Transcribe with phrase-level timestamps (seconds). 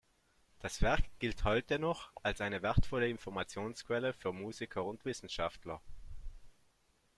[0.57, 5.79] Das Werk gilt heute noch als eine wertvolle Informationsquelle für Musiker und Wissenschaftler.